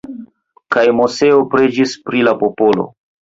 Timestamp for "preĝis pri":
1.53-2.25